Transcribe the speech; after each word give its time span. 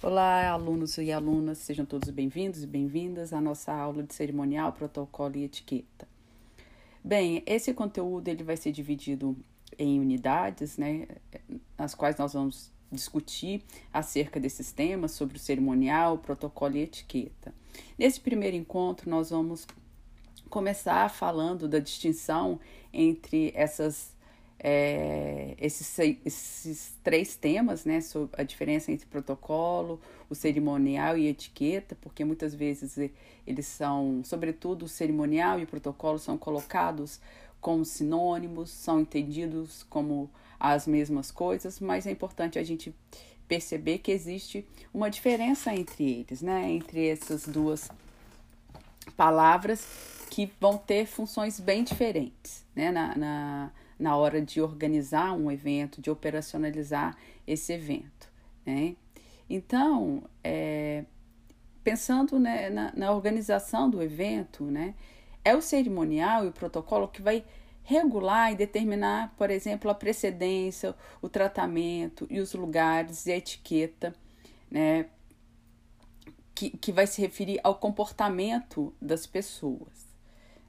Olá, 0.00 0.50
alunos 0.50 0.96
e 0.98 1.10
alunas, 1.10 1.58
sejam 1.58 1.84
todos 1.84 2.08
bem-vindos 2.10 2.62
e 2.62 2.66
bem-vindas 2.68 3.32
à 3.32 3.40
nossa 3.40 3.72
aula 3.72 4.00
de 4.00 4.14
cerimonial, 4.14 4.72
protocolo 4.72 5.36
e 5.36 5.42
etiqueta. 5.42 6.06
Bem, 7.02 7.42
esse 7.44 7.74
conteúdo 7.74 8.28
ele 8.28 8.44
vai 8.44 8.56
ser 8.56 8.70
dividido 8.70 9.36
em 9.76 9.98
unidades, 9.98 10.78
né, 10.78 11.08
nas 11.76 11.96
quais 11.96 12.16
nós 12.16 12.32
vamos 12.32 12.70
discutir 12.92 13.64
acerca 13.92 14.38
desses 14.38 14.70
temas 14.70 15.10
sobre 15.10 15.36
o 15.36 15.40
cerimonial, 15.40 16.18
protocolo 16.18 16.76
e 16.76 16.82
etiqueta. 16.82 17.52
Nesse 17.98 18.20
primeiro 18.20 18.56
encontro, 18.56 19.10
nós 19.10 19.30
vamos 19.30 19.66
começar 20.48 21.10
falando 21.10 21.66
da 21.66 21.80
distinção 21.80 22.60
entre 22.92 23.50
essas 23.52 24.16
é, 24.60 25.54
esses, 25.60 25.98
esses 26.24 26.92
três 27.02 27.36
temas, 27.36 27.84
né, 27.84 28.00
sobre 28.00 28.40
a 28.40 28.44
diferença 28.44 28.90
entre 28.90 29.06
protocolo, 29.06 30.00
o 30.28 30.34
cerimonial 30.34 31.16
e 31.16 31.28
etiqueta, 31.28 31.96
porque 32.00 32.24
muitas 32.24 32.54
vezes 32.54 33.10
eles 33.46 33.66
são, 33.66 34.22
sobretudo 34.24 34.84
o 34.84 34.88
cerimonial 34.88 35.60
e 35.60 35.64
o 35.64 35.66
protocolo 35.66 36.18
são 36.18 36.36
colocados 36.36 37.20
como 37.60 37.84
sinônimos, 37.84 38.70
são 38.70 39.00
entendidos 39.00 39.84
como 39.84 40.30
as 40.58 40.86
mesmas 40.86 41.30
coisas, 41.30 41.78
mas 41.78 42.06
é 42.06 42.10
importante 42.10 42.58
a 42.58 42.64
gente 42.64 42.94
perceber 43.46 43.98
que 43.98 44.10
existe 44.10 44.66
uma 44.92 45.08
diferença 45.08 45.74
entre 45.74 46.04
eles, 46.04 46.42
né, 46.42 46.70
entre 46.70 47.08
essas 47.08 47.46
duas 47.46 47.88
palavras 49.16 49.86
que 50.30 50.50
vão 50.60 50.76
ter 50.76 51.06
funções 51.06 51.58
bem 51.58 51.82
diferentes, 51.82 52.64
né, 52.74 52.90
na, 52.90 53.16
na 53.16 53.72
na 53.98 54.16
hora 54.16 54.40
de 54.40 54.60
organizar 54.60 55.32
um 55.32 55.50
evento, 55.50 56.00
de 56.00 56.10
operacionalizar 56.10 57.16
esse 57.46 57.72
evento. 57.72 58.30
Né? 58.64 58.94
Então, 59.50 60.22
é, 60.44 61.04
pensando 61.82 62.38
né, 62.38 62.70
na, 62.70 62.92
na, 62.94 63.12
organização 63.12 63.88
do 63.90 64.02
evento, 64.02 64.64
né, 64.64 64.94
é 65.44 65.56
o 65.56 65.62
cerimonial 65.62 66.44
e 66.44 66.48
o 66.48 66.52
protocolo 66.52 67.08
que 67.08 67.22
vai 67.22 67.44
regular 67.82 68.52
e 68.52 68.56
determinar, 68.56 69.34
por 69.36 69.50
exemplo, 69.50 69.90
a 69.90 69.94
precedência, 69.94 70.94
o 71.22 71.28
tratamento 71.28 72.26
e 72.28 72.38
os 72.38 72.52
lugares 72.52 73.24
e 73.24 73.32
a 73.32 73.36
etiqueta, 73.38 74.14
né, 74.70 75.06
que, 76.54 76.70
que 76.70 76.92
vai 76.92 77.06
se 77.06 77.20
referir 77.22 77.58
ao 77.64 77.76
comportamento 77.76 78.92
das 79.00 79.26
pessoas. 79.26 80.06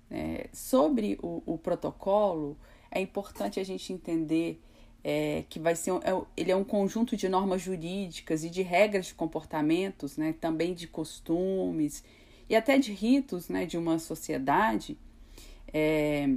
Né? 0.10 0.46
Sobre 0.54 1.20
o, 1.22 1.44
o 1.46 1.58
protocolo, 1.58 2.58
é 2.92 3.02
importante 3.02 3.60
a 3.60 3.64
gente 3.64 3.94
entender 3.94 4.62
é, 5.04 5.44
que 5.50 5.60
vai 5.60 5.76
ser 5.76 5.92
é, 5.92 6.22
ele 6.36 6.52
é 6.52 6.56
um 6.56 6.64
conjunto 6.64 7.16
de 7.16 7.30
normas 7.30 7.62
jurídicas 7.62 8.44
e 8.44 8.50
de 8.50 8.62
regras 8.62 9.08
de 9.08 9.14
comportamentos, 9.14 10.18
né, 10.18 10.34
também 10.40 10.74
de 10.74 10.88
costumes 10.88 12.04
e 12.50 12.56
até 12.56 12.78
de 12.78 12.92
ritos 12.92 13.48
né, 13.48 13.66
de 13.66 13.78
uma 13.78 14.00
sociedade 14.00 14.98
é, 15.74 16.28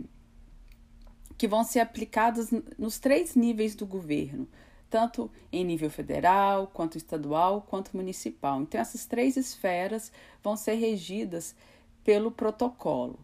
que 1.36 1.48
vão 1.48 1.64
ser 1.64 1.80
aplicados 1.80 2.50
nos 2.78 2.98
três 2.98 3.34
níveis 3.34 3.74
do 3.74 3.84
governo, 3.86 4.46
tanto 4.88 5.30
em 5.50 5.64
nível 5.64 5.90
federal, 5.90 6.68
quanto 6.68 6.96
estadual, 6.96 7.62
quanto 7.62 7.96
municipal. 7.96 8.60
Então, 8.60 8.80
essas 8.80 9.06
três 9.06 9.36
esferas 9.36 10.12
vão 10.42 10.56
ser 10.56 10.74
regidas 10.74 11.56
pelo 12.04 12.30
protocolo. 12.30 13.18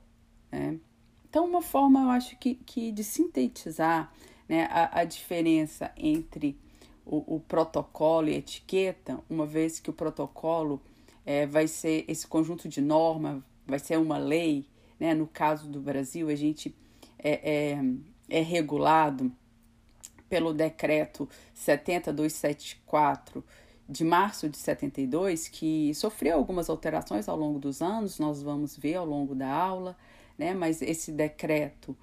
Né? 0.51 0.79
Então, 1.29 1.45
uma 1.45 1.61
forma, 1.61 2.01
eu 2.01 2.11
acho 2.11 2.37
que, 2.39 2.55
que 2.55 2.91
de 2.91 3.05
sintetizar 3.05 4.11
né, 4.48 4.67
a, 4.71 5.01
a 5.01 5.05
diferença 5.05 5.93
entre 5.97 6.57
o, 7.05 7.37
o, 7.37 7.41
protocolo 7.41 8.29
e 8.29 8.34
a 8.34 8.39
etiqueta, 8.39 9.19
uma 9.29 9.47
vez 9.47 9.79
que 9.79 9.91
o 9.91 9.93
protocolo 9.93 10.81
é, 11.25 11.47
vai 11.47 11.69
ser 11.69 12.05
esse 12.09 12.27
conjunto 12.27 12.69
de 12.69 12.81
normas, 12.81 13.43
vai 13.67 13.79
ser 13.79 13.99
uma 13.99 14.17
lei, 14.17 14.67
né? 14.99 15.15
no 15.15 15.27
caso 15.27 15.69
do 15.69 15.81
Brasil, 15.81 16.28
a 16.31 16.34
gente 16.34 16.75
é, 17.19 17.77
é, 17.77 17.84
é 18.28 18.41
regulado 18.41 19.31
pelo 20.28 20.55
decreto 20.55 21.28
70274 21.55 23.45
de 23.89 24.05
março 24.05 24.49
de 24.49 24.59
72, 24.59 25.49
que 25.49 25.95
sofreu 25.95 26.37
algumas 26.37 26.69
alterações 26.69 27.27
ao 27.28 27.37
longo 27.37 27.59
dos 27.59 27.81
anos, 27.81 28.19
nós 28.19 28.43
vamos 28.43 28.77
ver 28.77 28.97
ao 28.97 29.06
longo 29.06 29.34
da 29.34 29.50
aula 29.50 29.97
né? 30.38 30.54
Mas 30.54 30.81
esse 30.81 31.10
decreto 31.10 31.97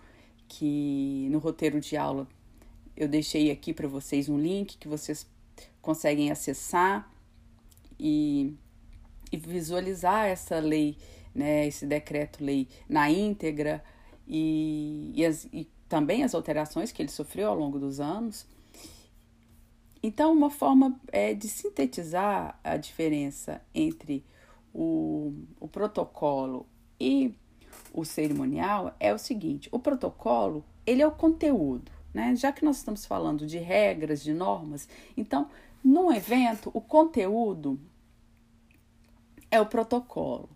que 0.47 1.27
no 1.31 1.39
roteiro 1.39 1.79
de 1.79 1.97
aula 1.97 2.27
eu 2.95 3.07
deixei 3.07 3.49
aqui 3.49 3.73
para 3.73 3.87
vocês 3.87 4.29
um 4.29 4.37
link 4.37 4.77
que 4.77 4.87
vocês 4.87 5.25
conseguem 5.81 6.31
acessar 6.31 7.09
e, 7.99 8.53
e 9.31 9.37
visualizar 9.37 10.27
essa 10.27 10.59
lei, 10.59 10.97
né? 11.33 11.65
Esse 11.65 11.85
decreto-lei 11.85 12.67
na 12.87 13.09
íntegra 13.09 13.83
e, 14.27 15.11
e, 15.15 15.25
as, 15.25 15.45
e 15.45 15.67
também 15.87 16.23
as 16.23 16.35
alterações 16.35 16.91
que 16.91 17.01
ele 17.01 17.09
sofreu 17.09 17.49
ao 17.49 17.55
longo 17.55 17.79
dos 17.79 17.99
anos. 17.99 18.45
Então, 20.01 20.31
uma 20.31 20.51
forma 20.51 20.99
é, 21.11 21.33
de 21.33 21.47
sintetizar 21.47 22.59
a 22.63 22.77
diferença 22.77 23.61
entre 23.73 24.23
o, 24.73 25.33
o 25.59 25.67
protocolo 25.67 26.67
e 26.99 27.33
o 27.93 28.03
cerimonial 28.05 28.95
é 28.99 29.13
o 29.13 29.17
seguinte: 29.17 29.69
o 29.71 29.79
protocolo 29.79 30.63
ele 30.85 31.01
é 31.01 31.07
o 31.07 31.11
conteúdo, 31.11 31.91
né? 32.13 32.35
Já 32.35 32.51
que 32.51 32.63
nós 32.63 32.77
estamos 32.77 33.05
falando 33.05 33.45
de 33.45 33.57
regras, 33.57 34.23
de 34.23 34.33
normas, 34.33 34.87
então 35.15 35.49
num 35.83 36.11
evento 36.11 36.71
o 36.73 36.81
conteúdo 36.81 37.79
é 39.51 39.59
o 39.59 39.65
protocolo. 39.65 40.49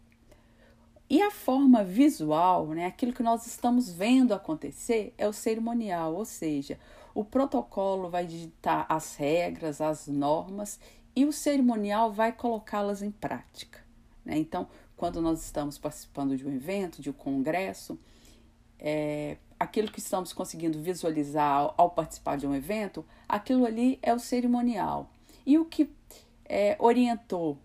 E 1.10 1.24
a 1.24 1.32
forma 1.32 1.84
visual, 1.84 2.68
né, 2.68 2.86
aquilo 2.86 3.14
que 3.14 3.24
nós 3.24 3.48
estamos 3.48 3.90
vendo 3.90 4.32
acontecer, 4.32 5.12
é 5.18 5.28
o 5.28 5.34
cerimonial, 5.34 6.14
ou 6.14 6.24
seja, 6.24 6.80
o 7.16 7.26
protocolo 7.26 8.10
vai 8.10 8.28
digitar 8.28 8.86
as 8.88 9.16
regras, 9.16 9.82
as 9.82 10.08
normas 10.08 10.80
e 11.16 11.26
o 11.26 11.34
cerimonial 11.34 12.12
vai 12.12 12.32
colocá-las 12.32 13.02
em 13.02 13.10
prática. 13.10 13.80
Né? 14.24 14.38
Então, 14.38 14.68
quando 15.00 15.22
nós 15.22 15.42
estamos 15.46 15.78
participando 15.78 16.36
de 16.36 16.46
um 16.46 16.54
evento, 16.54 17.02
de 17.02 17.10
um 17.10 17.14
congresso, 17.14 17.98
é, 18.78 19.38
aquilo 19.58 19.90
que 19.90 20.00
estamos 20.00 20.34
conseguindo 20.34 20.78
visualizar 20.78 21.54
ao, 21.54 21.74
ao, 21.78 21.90
participar 21.90 22.38
de 22.38 22.46
um 22.46 22.54
evento, 22.54 23.06
aquilo 23.26 23.66
ali 23.66 23.98
é 24.02 24.14
o 24.14 24.20
cerimonial. 24.20 25.10
E 25.46 25.58
o 25.58 25.64
que 25.64 25.90
é, 26.44 26.76
orientou 26.80 27.58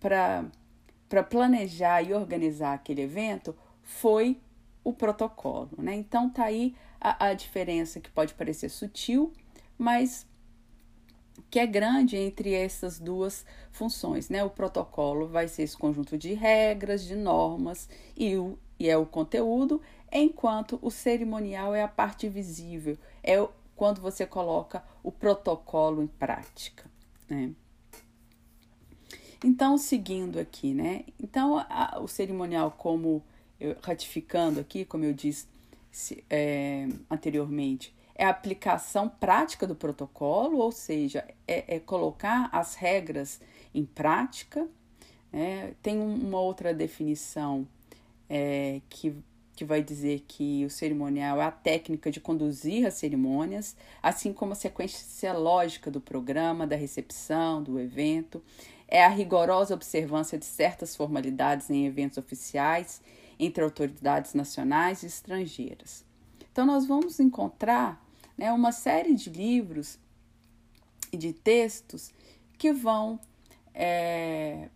para 0.00 1.22
planejar 1.30 2.02
e 2.02 2.12
organizar 2.12 2.74
aquele 2.74 3.02
evento 3.02 3.54
foi 3.84 4.36
o 4.82 4.92
protocolo. 4.92 5.70
Né? 5.78 5.94
Então 5.94 6.28
tá 6.28 6.46
aí 6.46 6.74
a, 7.00 7.28
a 7.28 7.34
diferença 7.34 8.00
que 8.00 8.10
pode 8.10 8.34
parecer 8.34 8.70
sutil, 8.70 9.32
mas 9.78 10.26
que 11.50 11.58
é 11.58 11.66
grande 11.66 12.16
entre 12.16 12.52
essas 12.52 12.98
duas 12.98 13.44
funções. 13.70 14.28
Né? 14.28 14.42
O 14.44 14.50
protocolo 14.50 15.26
vai 15.26 15.48
ser 15.48 15.62
esse 15.62 15.76
conjunto 15.76 16.16
de 16.16 16.34
regras, 16.34 17.04
de 17.04 17.14
normas 17.14 17.88
e, 18.16 18.36
o, 18.36 18.58
e 18.78 18.88
é 18.88 18.96
o 18.96 19.06
conteúdo, 19.06 19.80
enquanto 20.12 20.78
o 20.82 20.90
cerimonial 20.90 21.74
é 21.74 21.82
a 21.82 21.88
parte 21.88 22.28
visível, 22.28 22.96
é 23.22 23.36
quando 23.74 24.00
você 24.00 24.26
coloca 24.26 24.82
o 25.02 25.12
protocolo 25.12 26.02
em 26.02 26.06
prática. 26.06 26.84
Né? 27.28 27.52
Então, 29.44 29.76
seguindo 29.76 30.38
aqui, 30.38 30.72
né? 30.72 31.04
Então, 31.22 31.58
a, 31.68 32.00
o 32.00 32.08
cerimonial, 32.08 32.70
como 32.70 33.22
eu, 33.60 33.76
ratificando 33.82 34.58
aqui, 34.60 34.84
como 34.84 35.04
eu 35.04 35.12
disse 35.12 35.46
é, 36.28 36.88
anteriormente, 37.10 37.94
é 38.16 38.24
a 38.24 38.30
aplicação 38.30 39.08
prática 39.08 39.66
do 39.66 39.74
protocolo, 39.74 40.58
ou 40.58 40.72
seja, 40.72 41.24
é, 41.46 41.76
é 41.76 41.78
colocar 41.78 42.48
as 42.50 42.74
regras 42.74 43.40
em 43.74 43.84
prática. 43.84 44.66
É, 45.30 45.74
tem 45.82 45.98
uma 45.98 46.40
outra 46.40 46.72
definição 46.72 47.68
é, 48.28 48.80
que, 48.88 49.14
que 49.54 49.66
vai 49.66 49.82
dizer 49.82 50.24
que 50.26 50.64
o 50.64 50.70
cerimonial 50.70 51.42
é 51.42 51.44
a 51.44 51.50
técnica 51.50 52.10
de 52.10 52.18
conduzir 52.18 52.86
as 52.86 52.94
cerimônias, 52.94 53.76
assim 54.02 54.32
como 54.32 54.52
a 54.52 54.56
sequência 54.56 55.34
lógica 55.34 55.90
do 55.90 56.00
programa, 56.00 56.66
da 56.66 56.74
recepção, 56.74 57.62
do 57.62 57.78
evento. 57.78 58.42
É 58.88 59.04
a 59.04 59.08
rigorosa 59.08 59.74
observância 59.74 60.38
de 60.38 60.46
certas 60.46 60.96
formalidades 60.96 61.68
em 61.68 61.84
eventos 61.84 62.16
oficiais 62.16 63.02
entre 63.38 63.62
autoridades 63.62 64.32
nacionais 64.32 65.02
e 65.02 65.06
estrangeiras. 65.06 66.02
Então, 66.50 66.64
nós 66.64 66.86
vamos 66.86 67.20
encontrar 67.20 68.05
né, 68.36 68.52
uma 68.52 68.72
série 68.72 69.14
de 69.14 69.30
livros 69.30 69.98
e 71.12 71.16
de 71.16 71.32
textos 71.32 72.12
que 72.58 72.72
vão 72.72 73.18
é, 73.74 74.68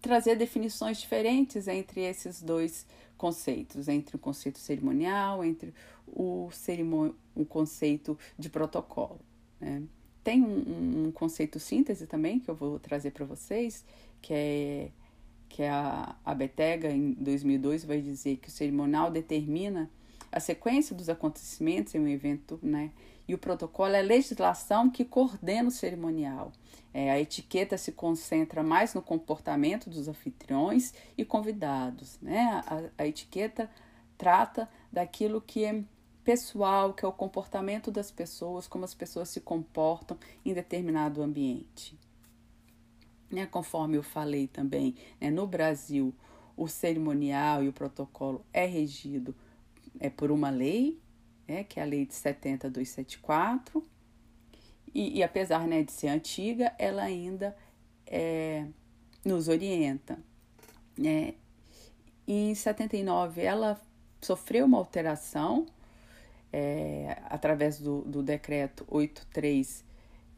trazer 0.00 0.36
definições 0.36 0.98
diferentes 0.98 1.68
entre 1.68 2.00
esses 2.02 2.42
dois 2.42 2.86
conceitos, 3.16 3.88
entre 3.88 4.16
o 4.16 4.18
conceito 4.18 4.58
cerimonial, 4.58 5.44
entre 5.44 5.74
o, 6.06 6.50
cerimon 6.52 7.12
o 7.34 7.44
conceito 7.44 8.18
de 8.38 8.48
protocolo. 8.48 9.20
Né? 9.60 9.82
tem 10.22 10.42
um, 10.42 11.06
um, 11.06 11.12
conceito 11.12 11.58
síntese 11.58 12.06
também 12.06 12.38
que 12.38 12.48
eu 12.48 12.54
vou 12.54 12.78
trazer 12.78 13.10
para 13.10 13.24
vocês, 13.24 13.84
que 14.20 14.32
é 14.32 14.90
que 15.48 15.62
é 15.64 15.68
a, 15.68 16.14
a 16.24 16.32
Betega 16.32 16.88
em 16.88 17.10
2002 17.14 17.84
vai 17.84 18.00
dizer 18.00 18.36
que 18.36 18.46
o 18.46 18.52
cerimonial 18.52 19.10
determina 19.10 19.90
a 20.32 20.40
sequência 20.40 20.94
dos 20.94 21.08
acontecimentos 21.08 21.94
em 21.94 22.00
um 22.00 22.08
evento, 22.08 22.58
né? 22.62 22.90
E 23.26 23.34
o 23.34 23.38
protocolo 23.38 23.94
é 23.94 24.00
a 24.00 24.02
legislação 24.02 24.90
que 24.90 25.04
coordena 25.04 25.68
o 25.68 25.72
cerimonial. 25.72 26.52
É, 26.92 27.10
a 27.10 27.20
etiqueta 27.20 27.78
se 27.78 27.92
concentra 27.92 28.62
mais 28.62 28.94
no 28.94 29.02
comportamento 29.02 29.88
dos 29.88 30.08
anfitriões 30.08 30.92
e 31.16 31.24
convidados, 31.24 32.18
né? 32.20 32.62
A, 32.66 33.02
a 33.02 33.06
etiqueta 33.06 33.70
trata 34.18 34.68
daquilo 34.92 35.40
que 35.40 35.64
é 35.64 35.82
pessoal, 36.24 36.92
que 36.92 37.04
é 37.04 37.08
o 37.08 37.12
comportamento 37.12 37.90
das 37.90 38.10
pessoas, 38.10 38.68
como 38.68 38.84
as 38.84 38.94
pessoas 38.94 39.28
se 39.28 39.40
comportam 39.40 40.18
em 40.44 40.52
determinado 40.52 41.22
ambiente. 41.22 41.98
Né, 43.30 43.46
conforme 43.46 43.96
eu 43.96 44.02
falei 44.02 44.48
também, 44.48 44.96
né, 45.20 45.30
no 45.30 45.46
Brasil, 45.46 46.12
o 46.56 46.66
cerimonial 46.66 47.62
e 47.62 47.68
o 47.68 47.72
protocolo 47.72 48.44
é 48.52 48.66
regido 48.66 49.34
é, 50.00 50.08
por 50.08 50.30
uma 50.30 50.50
lei, 50.50 50.98
né, 51.46 51.62
que 51.62 51.78
é 51.78 51.82
a 51.82 51.86
Lei 51.86 52.06
de 52.06 52.14
70274, 52.14 53.86
e, 54.92 55.18
e 55.18 55.22
apesar 55.22 55.68
né, 55.68 55.82
de 55.82 55.92
ser 55.92 56.08
antiga, 56.08 56.74
ela 56.78 57.02
ainda 57.02 57.56
é, 58.06 58.66
nos 59.24 59.46
orienta. 59.46 60.18
Né? 60.98 61.34
Em 62.26 62.54
79 62.54 63.40
ela 63.42 63.80
sofreu 64.20 64.66
uma 64.66 64.78
alteração 64.78 65.66
é, 66.52 67.16
através 67.28 67.78
do, 67.78 68.02
do 68.02 68.22
decreto 68.22 68.84
83 68.88 69.84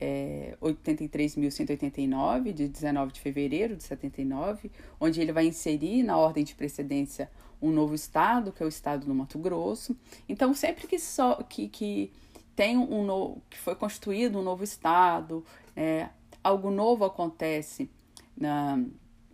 é, 0.02 0.56
83.189, 0.60 2.52
de 2.52 2.66
19 2.68 3.12
de 3.12 3.20
fevereiro 3.20 3.76
de 3.76 3.84
79, 3.84 4.68
onde 4.98 5.20
ele 5.20 5.30
vai 5.32 5.46
inserir 5.46 6.02
na 6.02 6.18
ordem 6.18 6.42
de 6.42 6.56
precedência 6.56 7.30
um 7.62 7.70
novo 7.70 7.94
estado, 7.94 8.52
que 8.52 8.62
é 8.62 8.66
o 8.66 8.68
estado 8.68 9.06
do 9.06 9.14
Mato 9.14 9.38
Grosso. 9.38 9.96
Então, 10.28 10.52
sempre 10.52 10.86
que, 10.88 10.98
só, 10.98 11.36
que, 11.36 11.68
que 11.68 12.12
tem 12.56 12.76
um 12.76 13.04
novo, 13.04 13.40
que 13.48 13.56
foi 13.56 13.76
constituído 13.76 14.40
um 14.40 14.42
novo 14.42 14.64
estado, 14.64 15.44
é, 15.76 16.08
algo 16.42 16.70
novo 16.70 17.04
acontece 17.04 17.88
na, 18.36 18.82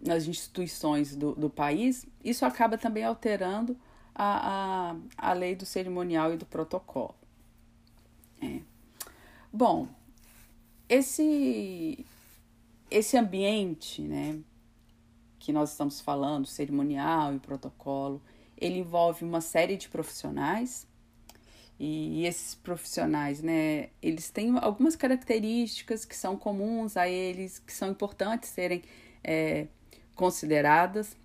nas 0.04 0.26
instituições 0.26 1.16
do, 1.16 1.34
do 1.34 1.48
país, 1.48 2.06
isso 2.22 2.44
acaba 2.44 2.76
também 2.76 3.04
alterando 3.04 3.76
a, 4.14 4.92
a, 5.16 5.30
a 5.30 5.32
lei 5.32 5.56
do 5.56 5.64
cerimonial 5.64 6.34
e 6.34 6.36
do 6.36 6.44
protocolo. 6.44 7.14
É. 8.42 8.60
Bom, 9.52 9.88
esse, 10.88 12.04
esse 12.90 13.16
ambiente, 13.16 14.02
né, 14.02 14.38
que 15.48 15.52
nós 15.54 15.70
estamos 15.70 15.98
falando, 15.98 16.46
cerimonial 16.46 17.34
e 17.34 17.38
protocolo, 17.38 18.20
ele 18.54 18.80
envolve 18.80 19.24
uma 19.24 19.40
série 19.40 19.78
de 19.78 19.88
profissionais 19.88 20.86
e 21.80 22.26
esses 22.26 22.54
profissionais, 22.54 23.40
né, 23.40 23.88
eles 24.02 24.28
têm 24.28 24.58
algumas 24.58 24.94
características 24.94 26.04
que 26.04 26.14
são 26.14 26.36
comuns 26.36 26.98
a 26.98 27.08
eles, 27.08 27.58
que 27.58 27.72
são 27.72 27.88
importantes 27.88 28.50
serem 28.50 28.82
é, 29.24 29.68
consideradas. 30.14 31.16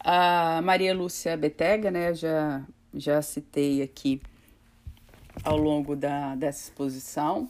A 0.00 0.62
Maria 0.62 0.94
Lúcia 0.94 1.36
Betega, 1.36 1.90
né, 1.90 2.14
já, 2.14 2.66
já 2.94 3.20
citei 3.20 3.82
aqui 3.82 4.22
ao 5.44 5.58
longo 5.58 5.94
da, 5.94 6.34
dessa 6.34 6.62
exposição, 6.70 7.46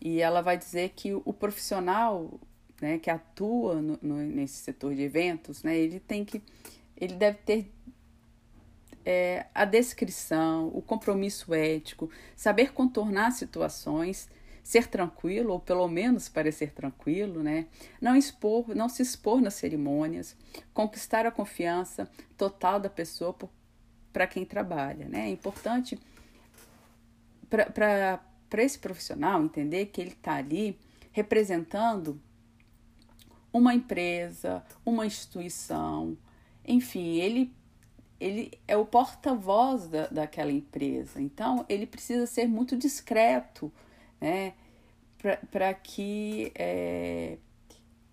e 0.00 0.22
ela 0.22 0.40
vai 0.40 0.56
dizer 0.56 0.94
que 0.96 1.12
o 1.12 1.32
profissional 1.34 2.40
né, 2.80 2.98
que 2.98 3.10
atua 3.10 3.80
no, 3.80 3.98
no, 4.02 4.16
nesse 4.16 4.56
setor 4.56 4.94
de 4.94 5.02
eventos, 5.02 5.62
né, 5.62 5.76
ele 5.76 6.00
tem 6.00 6.24
que, 6.24 6.42
ele 6.96 7.14
deve 7.14 7.38
ter 7.38 7.72
é, 9.04 9.46
a 9.54 9.64
descrição, 9.64 10.68
o 10.68 10.80
compromisso 10.80 11.52
ético, 11.52 12.10
saber 12.36 12.72
contornar 12.72 13.32
situações, 13.32 14.28
ser 14.62 14.86
tranquilo 14.86 15.52
ou 15.52 15.60
pelo 15.60 15.86
menos 15.88 16.28
parecer 16.28 16.72
tranquilo, 16.72 17.42
né? 17.42 17.66
Não 18.00 18.16
expor, 18.16 18.74
não 18.74 18.88
se 18.88 19.02
expor 19.02 19.42
nas 19.42 19.52
cerimônias, 19.54 20.34
conquistar 20.72 21.26
a 21.26 21.30
confiança 21.30 22.10
total 22.34 22.80
da 22.80 22.88
pessoa 22.88 23.36
para 24.10 24.26
quem 24.26 24.42
trabalha, 24.46 25.06
né? 25.06 25.26
É 25.26 25.28
importante 25.28 25.98
para 27.50 28.18
para 28.54 28.62
esse 28.62 28.78
profissional 28.78 29.42
entender 29.42 29.86
que 29.86 30.00
ele 30.00 30.10
está 30.10 30.34
ali 30.34 30.78
representando 31.10 32.20
uma 33.54 33.72
empresa, 33.72 34.64
uma 34.84 35.06
instituição, 35.06 36.18
enfim, 36.66 37.18
ele, 37.20 37.54
ele 38.18 38.50
é 38.66 38.76
o 38.76 38.84
porta-voz 38.84 39.86
da, 39.86 40.08
daquela 40.08 40.50
empresa. 40.50 41.22
Então, 41.22 41.64
ele 41.68 41.86
precisa 41.86 42.26
ser 42.26 42.48
muito 42.48 42.76
discreto, 42.76 43.72
né, 44.20 44.54
para 45.52 45.72
que 45.72 46.50
é, 46.56 47.38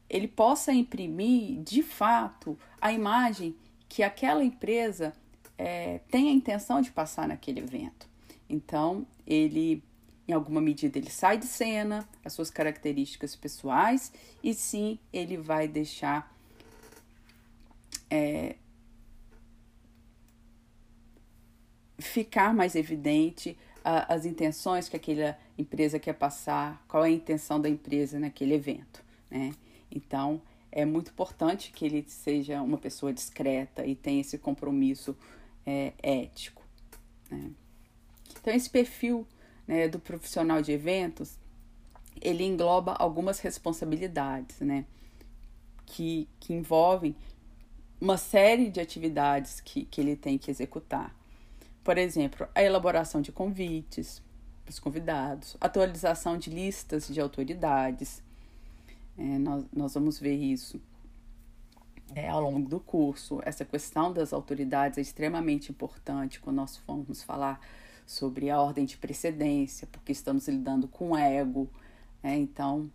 ele 0.07 0.27
possa 0.27 0.71
imprimir 0.71 1.59
de 1.63 1.81
fato 1.81 2.57
a 2.79 2.93
imagem 2.93 3.55
que 3.89 4.03
aquela 4.03 4.43
empresa 4.43 5.11
é, 5.57 6.01
tem 6.11 6.29
a 6.29 6.31
intenção 6.31 6.81
de 6.81 6.91
passar 6.91 7.27
naquele 7.27 7.61
evento. 7.61 8.07
Então, 8.47 9.07
ele 9.25 9.83
em 10.31 10.33
alguma 10.33 10.61
medida 10.61 10.97
ele 10.97 11.09
sai 11.09 11.37
de 11.37 11.45
cena, 11.45 12.07
as 12.23 12.33
suas 12.33 12.49
características 12.49 13.35
pessoais, 13.35 14.11
e 14.41 14.53
sim 14.53 14.97
ele 15.11 15.37
vai 15.37 15.67
deixar 15.67 16.33
é, 18.09 18.55
ficar 21.99 22.53
mais 22.53 22.75
evidente 22.75 23.57
as 23.83 24.25
intenções 24.25 24.87
que 24.87 24.95
aquela 24.95 25.37
empresa 25.57 25.97
quer 25.97 26.13
passar, 26.13 26.85
qual 26.87 27.03
é 27.03 27.07
a 27.07 27.11
intenção 27.11 27.59
da 27.59 27.67
empresa 27.67 28.19
naquele 28.19 28.53
evento. 28.53 29.03
Né? 29.29 29.55
Então, 29.89 30.39
é 30.71 30.85
muito 30.85 31.09
importante 31.09 31.71
que 31.71 31.83
ele 31.83 32.05
seja 32.07 32.61
uma 32.61 32.77
pessoa 32.77 33.11
discreta 33.11 33.85
e 33.85 33.95
tenha 33.95 34.21
esse 34.21 34.37
compromisso 34.37 35.17
é, 35.65 35.93
ético. 36.01 36.63
Né? 37.29 37.51
Então, 38.39 38.53
esse 38.53 38.69
perfil 38.69 39.25
né, 39.71 39.87
do 39.87 39.99
profissional 39.99 40.61
de 40.61 40.73
eventos, 40.73 41.39
ele 42.21 42.43
engloba 42.43 42.91
algumas 42.91 43.39
responsabilidades, 43.39 44.59
né, 44.59 44.85
que, 45.85 46.27
que 46.41 46.53
envolvem 46.53 47.15
uma 47.99 48.17
série 48.17 48.69
de 48.69 48.81
atividades 48.81 49.61
que, 49.61 49.85
que 49.85 50.01
ele 50.01 50.17
tem 50.17 50.37
que 50.37 50.51
executar. 50.51 51.15
Por 51.85 51.97
exemplo, 51.97 52.45
a 52.53 52.61
elaboração 52.61 53.21
de 53.21 53.31
convites 53.31 54.21
para 54.65 54.71
os 54.71 54.77
convidados, 54.79 55.55
atualização 55.61 56.37
de 56.37 56.49
listas 56.49 57.07
de 57.07 57.21
autoridades. 57.21 58.21
É, 59.17 59.23
nós, 59.23 59.63
nós 59.71 59.93
vamos 59.93 60.19
ver 60.19 60.35
isso 60.35 60.81
é, 62.13 62.27
ao 62.27 62.41
longo 62.41 62.67
do 62.67 62.79
curso. 62.79 63.39
Essa 63.45 63.63
questão 63.63 64.11
das 64.11 64.33
autoridades 64.33 64.97
é 64.97 65.01
extremamente 65.01 65.71
importante 65.71 66.41
quando 66.41 66.57
nós 66.57 66.75
formos 66.75 67.23
falar 67.23 67.61
sobre 68.05 68.49
a 68.49 68.61
ordem 68.61 68.85
de 68.85 68.97
precedência, 68.97 69.87
porque 69.91 70.11
estamos 70.11 70.47
lidando 70.47 70.87
com 70.87 71.17
ego. 71.17 71.69
Né? 72.21 72.37
Então, 72.37 72.91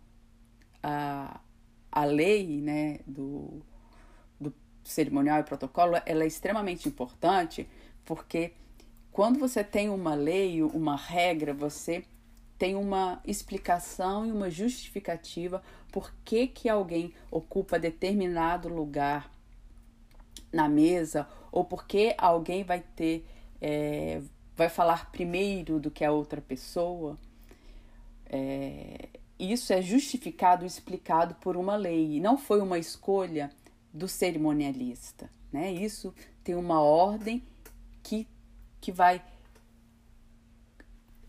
a, 0.81 1.39
a 1.91 2.05
lei 2.05 2.61
né, 2.61 2.99
do, 3.05 3.61
do 4.39 4.53
cerimonial 4.83 5.39
e 5.39 5.43
protocolo 5.43 5.95
ela 6.05 6.23
é 6.23 6.27
extremamente 6.27 6.87
importante, 6.87 7.67
porque 8.05 8.53
quando 9.11 9.39
você 9.39 9.63
tem 9.63 9.89
uma 9.89 10.13
lei, 10.13 10.61
uma 10.61 10.95
regra, 10.95 11.53
você 11.53 12.05
tem 12.57 12.75
uma 12.75 13.21
explicação 13.25 14.25
e 14.25 14.31
uma 14.31 14.49
justificativa 14.49 15.61
por 15.91 16.13
que, 16.23 16.47
que 16.47 16.69
alguém 16.69 17.13
ocupa 17.31 17.79
determinado 17.79 18.67
lugar 18.67 19.31
na 20.51 20.67
mesa 20.67 21.27
ou 21.51 21.63
por 21.63 21.85
que 21.85 22.15
alguém 22.17 22.63
vai 22.63 22.81
ter 22.95 23.25
é, 23.61 24.21
vai 24.57 24.69
falar 24.69 25.11
primeiro 25.11 25.79
do 25.79 25.91
que 25.91 26.03
a 26.03 26.11
outra 26.11 26.41
pessoa, 26.41 27.15
é, 28.25 29.07
isso 29.39 29.71
é 29.71 29.81
justificado 29.83 30.63
e 30.63 30.67
explicado 30.67 31.35
por 31.35 31.55
uma 31.55 31.75
lei, 31.75 32.19
não 32.19 32.37
foi 32.37 32.59
uma 32.59 32.79
escolha 32.79 33.51
do 33.93 34.07
cerimonialista. 34.07 35.29
Né? 35.53 35.71
Isso 35.71 36.13
tem 36.43 36.55
uma 36.55 36.81
ordem 36.81 37.43
que, 38.01 38.27
que 38.81 38.91
vai, 38.91 39.21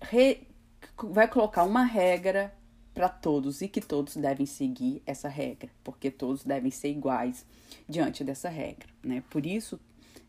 re, 0.00 0.48
vai 0.96 1.28
colocar 1.28 1.64
uma 1.64 1.84
regra 1.84 2.54
para 2.94 3.10
todos 3.10 3.60
e 3.60 3.68
que 3.68 3.80
todos 3.80 4.16
devem 4.16 4.46
seguir 4.46 5.02
essa 5.06 5.28
regra, 5.28 5.70
porque 5.84 6.10
todos 6.10 6.42
devem 6.44 6.70
ser 6.70 6.88
iguais 6.88 7.44
diante 7.86 8.24
dessa 8.24 8.48
regra. 8.48 8.88
Né? 9.04 9.22
Por 9.28 9.44
isso, 9.44 9.78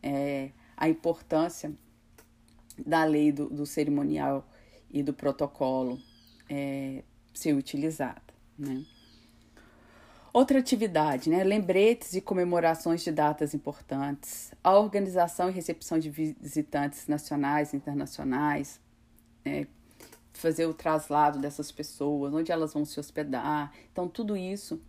é, 0.04 0.52
a 0.76 0.90
importância 0.90 1.74
da 2.86 3.04
lei 3.04 3.32
do, 3.32 3.50
do 3.50 3.66
cerimonial 3.66 4.48
e 4.90 5.04
do 5.04 5.14
protocolo 5.14 6.00
é, 6.50 7.04
ser 7.34 7.54
utilizada. 7.54 8.22
Né? 8.58 8.86
Outra 10.32 10.60
atividade, 10.60 11.30
né? 11.30 11.44
lembretes 11.44 12.14
e 12.14 12.22
comemorações 12.22 13.04
de 13.04 13.12
datas 13.12 13.54
importantes, 13.54 14.52
a 14.64 14.78
organização 14.78 15.50
e 15.50 15.54
recepção 15.54 15.98
de 15.98 16.10
visitantes 16.10 17.08
nacionais 17.08 17.74
e 17.74 17.78
internacionais, 17.78 18.80
é, 19.44 19.66
fazer 20.34 20.66
o 20.66 20.74
traslado 20.74 21.40
dessas 21.40 21.72
pessoas, 21.72 22.34
onde 22.34 22.52
elas 22.52 22.74
vão 22.74 22.86
se 22.86 23.00
hospedar. 23.00 23.74
Então, 23.92 24.08
tudo 24.08 24.38
isso 24.38 24.82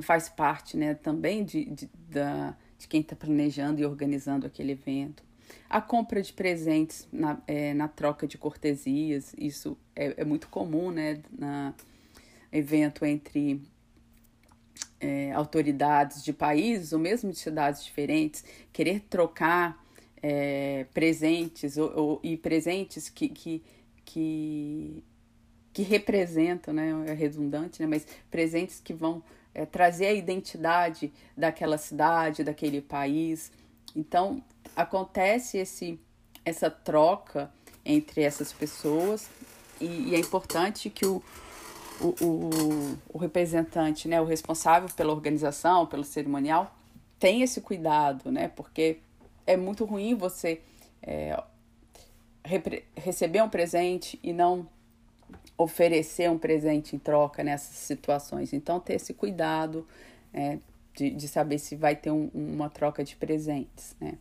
faz 0.00 0.28
parte 0.28 0.76
né, 0.76 0.94
também 0.94 1.44
de, 1.44 1.64
de, 1.64 1.90
da, 2.08 2.56
de 2.78 2.86
quem 2.86 3.00
está 3.00 3.16
planejando 3.16 3.80
e 3.80 3.86
organizando 3.86 4.46
aquele 4.46 4.72
evento. 4.72 5.24
A 5.68 5.80
compra 5.80 6.22
de 6.22 6.32
presentes 6.32 7.08
na, 7.12 7.40
é, 7.46 7.74
na 7.74 7.88
troca 7.88 8.26
de 8.26 8.36
cortesias, 8.36 9.34
isso 9.38 9.76
é, 9.94 10.22
é 10.22 10.24
muito 10.24 10.48
comum, 10.48 10.90
né? 10.90 11.22
Na 11.30 11.74
evento 12.52 13.04
entre 13.06 13.62
é, 15.00 15.32
autoridades 15.32 16.22
de 16.22 16.32
países 16.32 16.92
ou 16.92 16.98
mesmo 16.98 17.30
de 17.30 17.38
cidades 17.38 17.82
diferentes, 17.82 18.44
querer 18.72 19.00
trocar 19.08 19.82
é, 20.22 20.86
presentes 20.92 21.76
ou, 21.76 21.92
ou, 21.96 22.20
e 22.22 22.36
presentes 22.36 23.08
que, 23.08 23.28
que, 23.28 23.62
que, 24.04 25.02
que 25.72 25.82
representam, 25.82 26.72
né? 26.72 26.92
É 27.08 27.14
redundante, 27.14 27.80
né? 27.80 27.88
Mas 27.88 28.06
presentes 28.30 28.80
que 28.80 28.92
vão 28.92 29.22
é, 29.54 29.66
trazer 29.66 30.06
a 30.06 30.12
identidade 30.12 31.12
daquela 31.36 31.78
cidade, 31.78 32.44
daquele 32.44 32.80
país. 32.80 33.50
Então, 33.94 34.42
acontece 34.74 35.58
esse, 35.58 35.98
essa 36.44 36.70
troca 36.70 37.50
entre 37.84 38.22
essas 38.22 38.52
pessoas 38.52 39.28
e, 39.80 40.10
e 40.10 40.14
é 40.14 40.18
importante 40.18 40.88
que 40.88 41.04
o, 41.04 41.22
o, 42.00 42.06
o, 42.24 42.98
o, 43.14 43.18
representante, 43.18 44.06
né, 44.08 44.20
o 44.20 44.24
responsável 44.24 44.88
pela 44.94 45.12
organização, 45.12 45.86
pelo 45.86 46.04
cerimonial, 46.04 46.74
tenha 47.18 47.44
esse 47.44 47.60
cuidado, 47.60 48.30
né, 48.30 48.48
porque 48.48 48.98
é 49.46 49.56
muito 49.56 49.84
ruim 49.84 50.14
você 50.14 50.60
é, 51.02 51.40
receber 52.96 53.42
um 53.42 53.48
presente 53.48 54.18
e 54.22 54.32
não 54.32 54.68
oferecer 55.58 56.30
um 56.30 56.38
presente 56.38 56.96
em 56.96 56.98
troca 56.98 57.42
nessas 57.42 57.76
situações. 57.76 58.52
Então, 58.52 58.80
ter 58.80 58.94
esse 58.94 59.12
cuidado 59.12 59.86
é, 60.32 60.58
de, 60.94 61.10
de 61.10 61.28
saber 61.28 61.58
se 61.58 61.76
vai 61.76 61.96
ter 61.96 62.10
um, 62.10 62.30
uma 62.34 62.70
troca 62.70 63.02
de 63.02 63.16
presentes, 63.16 63.96
né 64.00 64.16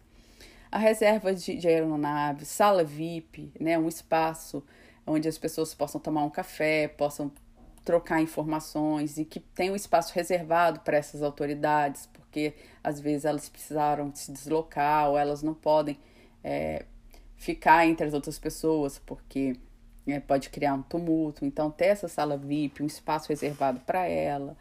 a 0.71 0.77
reserva 0.77 1.33
de, 1.33 1.55
de 1.55 1.67
aeronave, 1.67 2.45
sala 2.45 2.83
VIP, 2.83 3.51
né, 3.59 3.77
um 3.77 3.87
espaço 3.87 4.63
onde 5.05 5.27
as 5.27 5.37
pessoas 5.37 5.73
possam 5.73 5.99
tomar 5.99 6.23
um 6.23 6.29
café, 6.29 6.87
possam 6.87 7.31
trocar 7.83 8.21
informações 8.21 9.17
e 9.17 9.25
que 9.25 9.39
tenha 9.39 9.73
um 9.73 9.75
espaço 9.75 10.13
reservado 10.13 10.79
para 10.81 10.97
essas 10.97 11.21
autoridades, 11.21 12.05
porque 12.13 12.53
às 12.83 12.99
vezes 12.99 13.25
elas 13.25 13.49
precisaram 13.49 14.13
se 14.15 14.31
deslocar 14.31 15.09
ou 15.09 15.17
elas 15.17 15.43
não 15.43 15.53
podem 15.53 15.99
é, 16.43 16.85
ficar 17.35 17.85
entre 17.87 18.05
as 18.05 18.13
outras 18.13 18.39
pessoas, 18.39 18.99
porque 18.99 19.57
é, 20.07 20.19
pode 20.19 20.49
criar 20.49 20.75
um 20.75 20.81
tumulto. 20.83 21.43
Então, 21.43 21.71
ter 21.71 21.87
essa 21.87 22.07
sala 22.07 22.37
VIP, 22.37 22.83
um 22.83 22.87
espaço 22.87 23.29
reservado 23.29 23.79
para 23.81 24.07
ela 24.07 24.55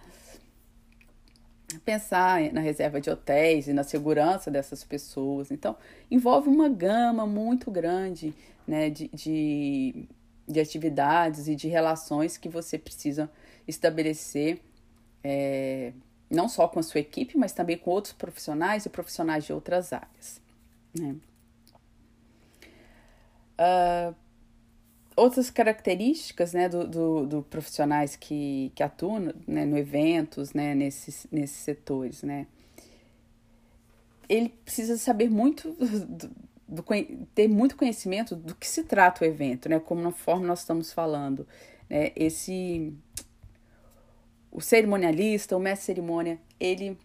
pensar 1.79 2.53
na 2.53 2.61
reserva 2.61 3.00
de 3.00 3.11
hotéis 3.11 3.69
e 3.69 3.73
na 3.73 3.85
segurança 3.85 4.50
dessas 4.50 4.85
pessoas. 4.85 5.50
Então, 5.50 5.77
envolve 6.11 6.49
uma 6.49 6.69
gama 6.69 7.27
muito 7.27 7.71
grande 7.71 8.35
né, 8.67 8.91
de, 8.91 9.09
de, 9.09 10.09
de 10.47 10.61
atividades 10.61 11.49
e 11.49 11.55
de 11.55 11.69
relações 11.69 12.37
que 12.37 12.49
você 12.49 12.79
precisa 12.79 13.31
estabelecer, 13.67 14.61
é, 15.23 15.93
não 16.31 16.49
só 16.49 16.67
com 16.69 16.81
a 16.81 16.83
sua 16.83 17.00
equipe, 17.00 17.37
mas 17.37 17.53
também 17.53 17.77
com 17.77 17.91
outros 17.91 18.12
profissionais 18.12 18.87
e 18.87 18.89
profissionais 18.89 19.45
de 19.45 19.53
outras 19.53 19.93
áreas. 19.93 20.41
Né? 20.99 21.17
Uh, 23.59 24.15
outras 25.21 25.50
características 25.50 26.55
né, 26.55 26.69
do, 26.69 26.87
do, 26.87 27.27
do, 27.27 27.43
profissionais 27.43 28.17
que, 28.17 28.73
que 28.75 28.83
atuam 28.83 29.35
né, 29.47 29.67
no 29.67 29.77
eventos, 29.77 30.55
né, 30.55 30.75
nesses, 30.75 31.27
nesses 31.31 31.59
setores, 31.59 32.23
né? 32.23 32.47
Ele 34.29 34.49
precisa 34.65 34.97
saber 34.97 35.29
muito, 35.29 35.73
do, 36.09 36.31
do, 36.67 36.85
ter 37.35 37.49
muito 37.49 37.77
conhecimento 37.77 38.35
do 38.35 38.55
que 38.55 38.67
se 38.67 38.85
trata 38.85 39.25
o 39.25 39.27
evento, 39.27 39.69
né? 39.69 39.79
Como 39.79 40.00
na 40.00 40.12
forma 40.12 40.47
nós 40.47 40.61
estamos 40.61 40.93
falando. 40.93 41.47
Né? 41.89 42.12
Esse, 42.17 42.95
o 44.50 44.61
cerimonialista, 44.61 45.57
o 45.57 45.61
mestre 45.61 45.87
cerimônia, 45.87 46.41
ele 46.59 46.97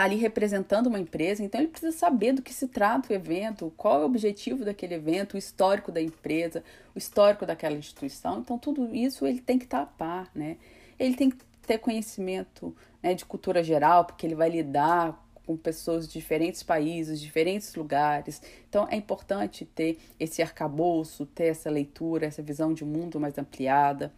está 0.00 0.04
ali 0.04 0.16
representando 0.16 0.86
uma 0.86 0.98
empresa, 0.98 1.44
então 1.44 1.60
ele 1.60 1.68
precisa 1.68 1.92
saber 1.92 2.32
do 2.32 2.40
que 2.40 2.54
se 2.54 2.66
trata 2.66 3.12
o 3.12 3.16
evento, 3.16 3.70
qual 3.76 4.00
é 4.00 4.02
o 4.02 4.06
objetivo 4.06 4.64
daquele 4.64 4.94
evento, 4.94 5.34
o 5.34 5.38
histórico 5.38 5.92
da 5.92 6.00
empresa, 6.00 6.64
o 6.94 6.98
histórico 6.98 7.44
daquela 7.44 7.76
instituição. 7.76 8.40
Então, 8.40 8.58
tudo 8.58 8.94
isso 8.94 9.26
ele 9.26 9.40
tem 9.40 9.58
que 9.58 9.66
estar 9.66 9.78
tá 9.78 9.82
a 9.82 9.86
par, 9.86 10.30
né? 10.34 10.56
Ele 10.98 11.14
tem 11.14 11.30
que 11.30 11.36
ter 11.66 11.76
conhecimento 11.78 12.74
né, 13.02 13.12
de 13.12 13.26
cultura 13.26 13.62
geral, 13.62 14.06
porque 14.06 14.26
ele 14.26 14.34
vai 14.34 14.48
lidar 14.48 15.22
com 15.46 15.54
pessoas 15.54 16.06
de 16.06 16.14
diferentes 16.14 16.62
países, 16.62 17.20
diferentes 17.20 17.74
lugares. 17.74 18.40
Então, 18.70 18.88
é 18.90 18.96
importante 18.96 19.66
ter 19.66 19.98
esse 20.18 20.40
arcabouço, 20.40 21.26
ter 21.26 21.48
essa 21.48 21.68
leitura, 21.68 22.24
essa 22.24 22.42
visão 22.42 22.72
de 22.72 22.86
mundo 22.86 23.20
mais 23.20 23.36
ampliada. 23.36 24.10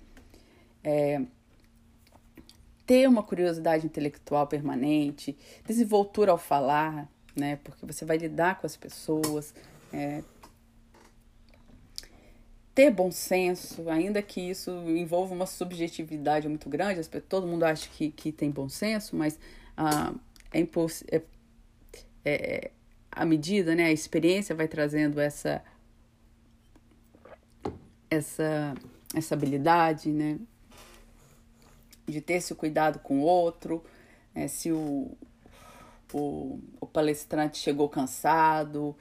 É, 0.84 1.20
ter 2.86 3.08
uma 3.08 3.22
curiosidade 3.22 3.86
intelectual 3.86 4.46
permanente, 4.46 5.36
desenvoltura 5.66 6.32
ao 6.32 6.38
falar, 6.38 7.08
né? 7.36 7.56
Porque 7.62 7.86
você 7.86 8.04
vai 8.04 8.16
lidar 8.16 8.60
com 8.60 8.66
as 8.66 8.76
pessoas, 8.76 9.54
é, 9.92 10.22
ter 12.74 12.90
bom 12.90 13.10
senso, 13.10 13.88
ainda 13.88 14.22
que 14.22 14.40
isso 14.40 14.70
envolva 14.88 15.34
uma 15.34 15.46
subjetividade 15.46 16.48
muito 16.48 16.68
grande, 16.68 17.06
todo 17.28 17.46
mundo 17.46 17.64
acha 17.64 17.88
que, 17.90 18.10
que 18.10 18.32
tem 18.32 18.50
bom 18.50 18.68
senso, 18.68 19.14
mas 19.14 19.38
ah, 19.76 20.14
é, 20.52 20.60
é, 21.10 21.22
é, 22.24 22.70
a 23.10 23.24
medida, 23.26 23.74
né, 23.74 23.84
a 23.84 23.92
experiência 23.92 24.54
vai 24.54 24.68
trazendo 24.68 25.20
essa 25.20 25.62
essa 28.10 28.74
essa 29.14 29.34
habilidade, 29.34 30.10
né, 30.10 30.38
de 32.06 32.20
ter 32.20 32.34
esse 32.34 32.54
cuidado 32.54 32.98
com 32.98 33.20
o 33.20 33.22
outro, 33.22 33.84
né? 34.34 34.48
se 34.48 34.72
o, 34.72 35.16
o, 36.12 36.58
o 36.80 36.86
palestrante 36.86 37.58
chegou 37.58 37.88
cansado, 37.88 38.96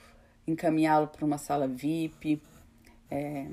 encaminhá-lo 0.48 1.08
para 1.08 1.26
uma 1.26 1.38
sala 1.38 1.68
VIP, 1.68 2.42
é, 3.10 3.48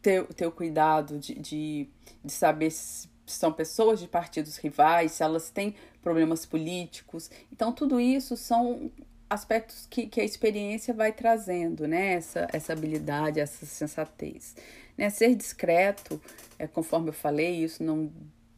ter, 0.00 0.24
ter 0.34 0.46
o 0.46 0.52
cuidado 0.52 1.18
de, 1.18 1.34
de, 1.34 1.88
de 2.24 2.32
saber 2.32 2.70
se 2.70 3.12
são 3.24 3.52
pessoas 3.52 4.00
de 4.00 4.08
partidos 4.08 4.56
rivais, 4.56 5.12
se 5.12 5.22
elas 5.22 5.50
têm 5.50 5.74
problemas 6.02 6.44
políticos. 6.44 7.30
Então, 7.50 7.72
tudo 7.72 8.00
isso 8.00 8.36
são 8.36 8.90
aspectos 9.30 9.86
que, 9.88 10.06
que 10.06 10.20
a 10.20 10.24
experiência 10.24 10.92
vai 10.92 11.12
trazendo, 11.12 11.86
né? 11.86 12.14
Essa, 12.14 12.48
essa 12.52 12.72
habilidade, 12.72 13.40
essa 13.40 13.64
sensatez. 13.64 14.54
Né? 15.02 15.10
Ser 15.10 15.34
discreto, 15.34 16.22
é, 16.56 16.68
conforme 16.68 17.08
eu 17.08 17.12
falei, 17.12 17.64
isso 17.64 17.82
não, 17.82 18.12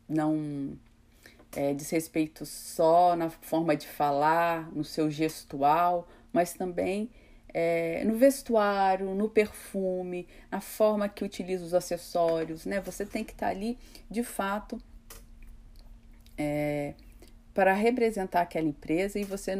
não 0.07 0.79
é, 1.57 1.73
diz 1.73 1.89
respeito 1.89 2.45
só 2.45 3.17
na 3.17 3.31
forma 3.31 3.75
de 3.75 3.89
falar, 3.89 4.71
no 4.71 4.85
seu 4.85 5.11
gestual, 5.11 6.07
mas 6.31 6.53
também 6.53 7.09
é, 7.49 8.05
no 8.05 8.15
vestuário, 8.17 9.15
no 9.15 9.27
perfume, 9.27 10.29
na 10.51 10.61
forma 10.61 11.09
que 11.09 11.25
utiliza 11.25 11.65
os 11.65 11.73
acessórios, 11.73 12.67
né? 12.67 12.79
Você 12.83 13.07
tem 13.07 13.25
que 13.25 13.33
estar 13.33 13.47
tá 13.47 13.51
ali, 13.51 13.79
de 14.11 14.23
fato, 14.23 14.79
é, 16.37 16.93
para 17.55 17.73
representar 17.73 18.43
aquela 18.43 18.69
empresa 18.69 19.19
e 19.19 19.25
você 19.25 19.57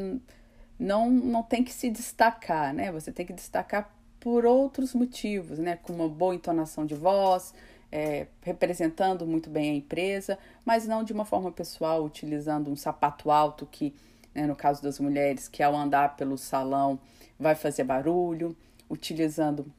não, 0.79 1.09
não 1.11 1.43
tem 1.43 1.65
que 1.65 1.73
se 1.73 1.89
destacar, 1.89 2.75
né? 2.75 2.93
Você 2.93 3.11
tem 3.11 3.25
que 3.25 3.33
destacar 3.33 3.94
por 4.25 4.47
outros 4.47 4.95
motivos, 4.95 5.59
né? 5.59 5.77
Com 5.77 5.93
uma 5.93 6.09
boa 6.09 6.35
entonação 6.35 6.87
de 6.87 6.95
voz, 6.95 7.53
é, 7.93 8.27
representando 8.41 9.27
muito 9.27 9.51
bem 9.51 9.73
a 9.73 9.75
empresa, 9.75 10.39
mas 10.65 10.87
não 10.87 11.05
de 11.05 11.13
uma 11.13 11.27
forma 11.27 11.53
pessoal, 11.53 12.03
utilizando 12.03 12.71
um 12.71 12.75
sapato 12.75 13.31
alto 13.31 13.67
que, 13.71 13.95
né, 14.35 14.47
no 14.47 14.57
caso 14.57 14.83
das 14.83 14.99
mulheres, 14.99 15.47
que 15.47 15.63
ao 15.63 15.77
andar 15.77 16.17
pelo 16.17 16.39
salão 16.39 16.99
vai 17.39 17.55
fazer 17.55 17.85
barulho, 17.85 18.57
utilizando 18.89 19.71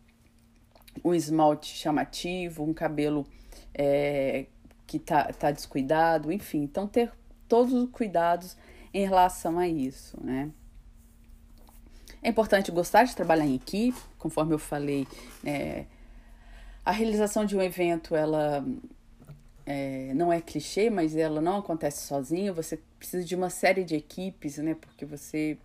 um 1.03 1.11
esmalte 1.11 1.75
chamativo, 1.75 2.63
um 2.63 2.73
cabelo 2.73 3.25
é, 3.73 4.45
que 4.85 4.99
tá, 4.99 5.23
tá 5.33 5.49
descuidado, 5.49 6.31
enfim. 6.31 6.61
Então, 6.61 6.87
ter 6.87 7.11
todos 7.47 7.73
os 7.73 7.89
cuidados 7.89 8.55
em 8.93 9.03
relação 9.07 9.57
a 9.57 9.67
isso, 9.67 10.23
né? 10.23 10.51
É 12.25 12.29
importante 12.29 12.71
gostar 12.71 13.03
de 13.03 13.15
trabalhar 13.15 13.45
em 13.45 13.53
equipe, 13.53 13.99
conforme 14.17 14.51
eu 14.51 14.57
falei, 14.57 15.07
né, 15.43 15.85
A 16.83 16.89
realização 16.89 17.45
de 17.45 17.55
um 17.55 17.61
evento, 17.61 18.15
ela 18.15 18.65
é, 19.63 20.11
não 20.15 20.33
é 20.33 20.41
clichê, 20.41 20.89
mas 20.89 21.15
ela 21.15 21.39
não 21.39 21.57
acontece 21.57 22.07
sozinha. 22.07 22.51
Você 22.51 22.79
precisa 22.97 23.23
de 23.23 23.35
uma 23.35 23.51
série 23.51 23.83
de 23.83 23.95
equipes, 23.95 24.57
né? 24.57 24.73
Porque 24.73 25.05
você 25.05 25.55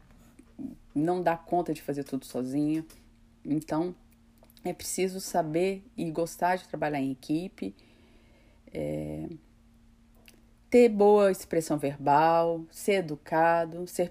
não 0.94 1.22
dá 1.22 1.34
conta 1.34 1.72
de 1.72 1.80
fazer 1.80 2.04
tudo 2.04 2.26
sozinha. 2.26 2.84
Então, 3.42 3.94
é 4.62 4.74
preciso 4.74 5.18
saber 5.18 5.82
e 5.96 6.10
gostar 6.10 6.56
de 6.56 6.68
trabalhar 6.68 7.00
em 7.00 7.12
equipe. 7.12 7.74
É, 8.72 9.26
ter 10.70 10.88
boa 10.88 11.32
expressão 11.32 11.76
verbal, 11.76 12.64
ser 12.70 12.92
educado, 12.92 13.86
ser 13.88 14.10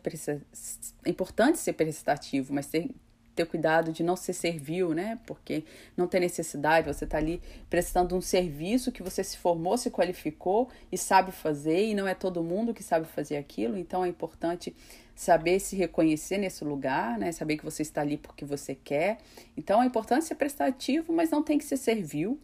é 1.06 1.10
importante 1.10 1.58
ser 1.58 1.74
prestativo, 1.74 2.54
mas 2.54 2.68
ter, 2.68 2.90
ter 3.34 3.46
cuidado 3.46 3.94
de 3.94 4.04
não 4.04 4.18
ser 4.18 4.34
servil, 4.34 4.94
né? 4.94 5.18
Porque 5.26 5.64
não 5.96 6.06
tem 6.06 6.20
necessidade, 6.20 6.94
você 6.94 7.06
está 7.06 7.18
ali 7.18 7.42
prestando 7.70 8.14
um 8.14 8.20
serviço 8.20 8.92
que 8.92 9.02
você 9.02 9.24
se 9.24 9.38
formou, 9.38 9.78
se 9.78 9.90
qualificou 9.90 10.70
e 10.92 10.98
sabe 10.98 11.32
fazer, 11.32 11.86
e 11.86 11.96
não 11.96 12.06
é 12.06 12.14
todo 12.14 12.44
mundo 12.44 12.74
que 12.74 12.84
sabe 12.84 13.08
fazer 13.08 13.38
aquilo, 13.38 13.78
então 13.78 14.04
é 14.04 14.10
importante 14.10 14.76
saber 15.16 15.62
se 15.62 15.78
reconhecer 15.78 16.38
nesse 16.38 16.66
lugar, 16.66 17.18
né? 17.18 17.32
Saber 17.32 17.58
que 17.58 17.64
você 17.64 17.84
está 17.84 18.02
ali 18.02 18.18
porque 18.18 18.44
você 18.44 18.76
quer. 18.76 19.20
Então 19.56 19.82
é 19.82 19.86
importante 19.86 20.26
ser 20.26 20.36
prestativo, 20.36 21.14
mas 21.14 21.30
não 21.30 21.42
tem 21.42 21.58
que 21.58 21.64
ser 21.64 21.78
servil, 21.78 22.38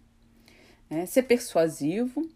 né? 0.90 1.06
Ser 1.06 1.24
persuasivo, 1.24 2.30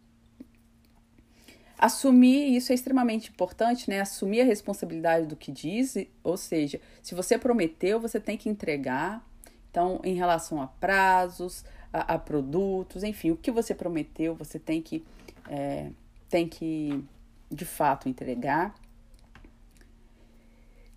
Assumir, 1.81 2.57
isso 2.57 2.73
é 2.73 2.75
extremamente 2.75 3.29
importante, 3.29 3.89
né? 3.89 4.01
Assumir 4.01 4.41
a 4.41 4.43
responsabilidade 4.43 5.25
do 5.27 5.37
que 5.37 5.49
diz, 5.49 5.95
ou 6.21 6.35
seja, 6.35 6.81
se 7.01 7.15
você 7.15 7.37
prometeu, 7.37 8.01
você 8.01 8.19
tem 8.19 8.37
que 8.37 8.49
entregar. 8.49 9.25
Então, 9.71 10.01
em 10.03 10.13
relação 10.13 10.61
a 10.61 10.67
prazos, 10.67 11.63
a, 11.93 12.15
a 12.15 12.19
produtos, 12.19 13.01
enfim, 13.01 13.31
o 13.31 13.37
que 13.37 13.49
você 13.49 13.73
prometeu, 13.73 14.35
você 14.35 14.59
tem 14.59 14.81
que, 14.81 15.05
é, 15.49 15.89
tem 16.29 16.49
que 16.49 17.01
de 17.49 17.63
fato 17.63 18.09
entregar. 18.09 18.75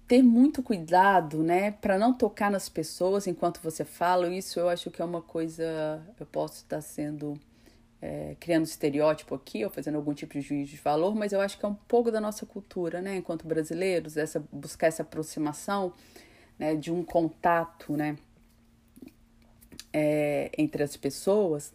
Ter 0.08 0.20
muito 0.20 0.64
cuidado, 0.64 1.44
né, 1.44 1.70
para 1.70 1.96
não 1.96 2.12
tocar 2.12 2.50
nas 2.50 2.68
pessoas 2.68 3.28
enquanto 3.28 3.60
você 3.62 3.84
fala, 3.84 4.28
isso 4.34 4.58
eu 4.58 4.68
acho 4.68 4.90
que 4.90 5.00
é 5.00 5.04
uma 5.04 5.22
coisa, 5.22 6.02
eu 6.18 6.26
posso 6.26 6.56
estar 6.56 6.80
sendo 6.80 7.38
é, 8.02 8.35
criando 8.40 8.64
estereótipo 8.64 9.32
aqui 9.32 9.64
ou 9.64 9.71
fazendo 9.71 9.94
algum 9.94 10.12
tipo 10.12 10.32
de 10.35 10.40
juízo 10.40 10.73
de 10.73 10.76
valor, 10.76 11.14
mas 11.14 11.32
eu 11.32 11.40
acho 11.40 11.56
que 11.56 11.64
é 11.64 11.68
um 11.68 11.75
pouco 11.75 12.11
da 12.11 12.21
nossa 12.21 12.44
cultura, 12.44 13.00
né, 13.00 13.16
enquanto 13.16 13.47
brasileiros, 13.47 14.16
essa 14.16 14.44
buscar 14.50 14.88
essa 14.88 15.02
aproximação, 15.02 15.92
né, 16.59 16.75
de 16.75 16.90
um 16.90 17.04
contato, 17.04 17.97
né, 17.97 18.18
é, 19.92 20.50
entre 20.59 20.82
as 20.82 20.97
pessoas 20.97 21.73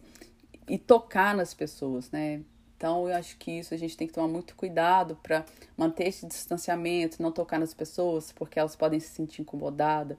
e 0.68 0.76
tocar 0.76 1.34
nas 1.34 1.54
pessoas, 1.54 2.10
né. 2.10 2.42
Então 2.76 3.08
eu 3.08 3.16
acho 3.16 3.38
que 3.38 3.50
isso 3.50 3.72
a 3.72 3.76
gente 3.76 3.96
tem 3.96 4.06
que 4.06 4.12
tomar 4.12 4.28
muito 4.28 4.54
cuidado 4.54 5.18
para 5.22 5.46
manter 5.76 6.08
esse 6.08 6.26
distanciamento, 6.26 7.22
não 7.22 7.32
tocar 7.32 7.58
nas 7.58 7.72
pessoas, 7.72 8.30
porque 8.32 8.60
elas 8.60 8.76
podem 8.76 9.00
se 9.00 9.08
sentir 9.08 9.42
incomodadas. 9.42 10.16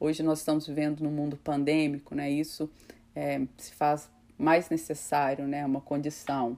Hoje 0.00 0.22
nós 0.22 0.38
estamos 0.40 0.66
vivendo 0.66 1.02
num 1.02 1.10
mundo 1.10 1.36
pandêmico, 1.36 2.14
né? 2.14 2.28
Isso 2.28 2.68
é, 3.14 3.42
se 3.58 3.72
faz 3.74 4.10
mais 4.40 4.70
necessário, 4.70 5.46
né? 5.46 5.64
Uma 5.64 5.80
condição. 5.80 6.56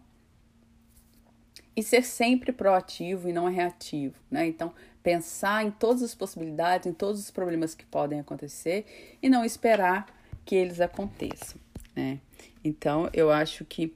E 1.74 1.82
ser 1.82 2.04
sempre 2.04 2.52
proativo 2.52 3.28
e 3.28 3.32
não 3.32 3.48
reativo, 3.48 4.14
né? 4.30 4.46
Então, 4.46 4.72
pensar 5.02 5.64
em 5.64 5.70
todas 5.70 6.02
as 6.02 6.14
possibilidades, 6.14 6.86
em 6.86 6.92
todos 6.92 7.20
os 7.20 7.30
problemas 7.30 7.74
que 7.74 7.84
podem 7.84 8.20
acontecer 8.20 9.16
e 9.20 9.28
não 9.28 9.44
esperar 9.44 10.06
que 10.44 10.54
eles 10.54 10.80
aconteçam, 10.80 11.60
né? 11.96 12.20
Então, 12.64 13.10
eu 13.12 13.30
acho 13.30 13.64
que 13.64 13.94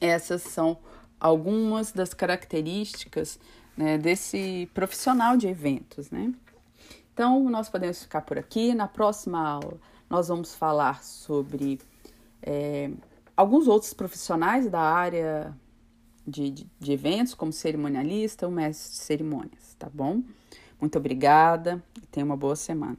essas 0.00 0.42
são 0.42 0.76
algumas 1.18 1.92
das 1.92 2.12
características 2.12 3.38
né, 3.76 3.96
desse 3.96 4.68
profissional 4.74 5.36
de 5.36 5.46
eventos, 5.46 6.10
né? 6.10 6.32
Então, 7.14 7.48
nós 7.48 7.68
podemos 7.68 8.02
ficar 8.02 8.22
por 8.22 8.38
aqui. 8.38 8.74
Na 8.74 8.88
próxima 8.88 9.46
aula, 9.46 9.78
nós 10.10 10.28
vamos 10.28 10.54
falar 10.54 11.04
sobre 11.04 11.78
é, 12.42 12.90
alguns 13.36 13.68
outros 13.68 13.94
profissionais 13.94 14.68
da 14.68 14.80
área 14.80 15.56
de, 16.26 16.50
de, 16.50 16.66
de 16.78 16.92
eventos, 16.92 17.34
como 17.34 17.52
cerimonialista 17.52 18.46
ou 18.46 18.52
mestre 18.52 18.90
de 18.92 18.98
cerimônias, 18.98 19.74
tá 19.78 19.88
bom? 19.92 20.22
Muito 20.80 20.98
obrigada 20.98 21.82
e 22.02 22.06
tenha 22.06 22.26
uma 22.26 22.36
boa 22.36 22.56
semana. 22.56 22.98